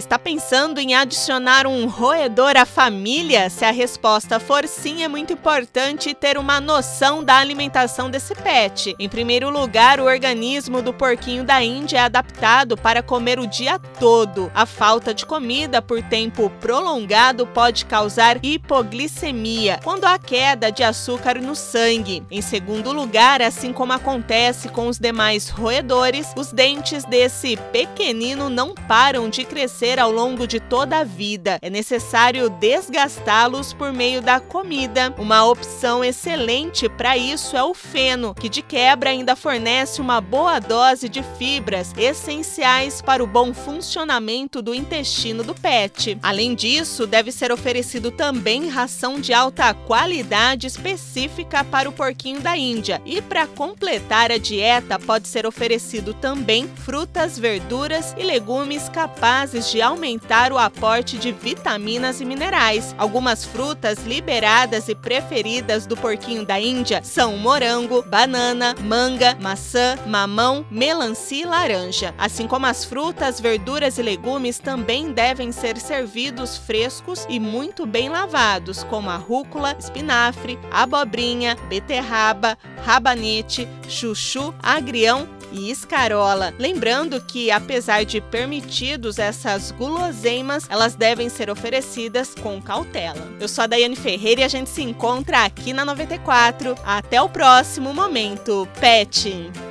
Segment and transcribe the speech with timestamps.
[0.00, 3.50] Está pensando em adicionar um roedor à família?
[3.50, 8.96] Se a resposta for sim, é muito importante ter uma noção da alimentação desse pet.
[8.98, 13.78] Em primeiro lugar, o organismo do porquinho da Índia é adaptado para comer o dia
[13.78, 14.50] todo.
[14.54, 21.38] A falta de comida por tempo prolongado pode causar hipoglicemia, quando há queda de açúcar
[21.42, 22.22] no sangue.
[22.30, 28.74] Em segundo lugar, assim como acontece com os demais roedores, os dentes desse pequenino não
[28.74, 31.58] param de crescer ao longo de toda a vida.
[31.62, 35.14] É necessário desgastá-los por meio da comida.
[35.18, 40.58] Uma opção excelente para isso é o feno, que de quebra ainda fornece uma boa
[40.58, 46.18] dose de fibras essenciais para o bom funcionamento do intestino do pet.
[46.22, 52.56] Além disso, deve ser oferecido também ração de alta qualidade específica para o porquinho da
[52.56, 53.00] Índia.
[53.04, 60.52] E para completar a dieta, pode ser oferecido também frutas, verduras e legumes capazes aumentar
[60.52, 62.94] o aporte de vitaminas e minerais.
[62.98, 70.64] Algumas frutas liberadas e preferidas do porquinho da Índia são morango, banana, manga, maçã, mamão,
[70.70, 72.14] melancia e laranja.
[72.18, 78.08] Assim como as frutas, verduras e legumes também devem ser servidos frescos e muito bem
[78.08, 86.54] lavados, como a rúcula, espinafre, abobrinha, beterraba, rabanete, chuchu, agrião e escarola.
[86.58, 93.28] Lembrando que, apesar de permitidos essas guloseimas, elas devem ser oferecidas com cautela.
[93.38, 96.74] Eu sou a Daiane Ferreira e a gente se encontra aqui na 94.
[96.84, 99.69] Até o próximo momento, Pet!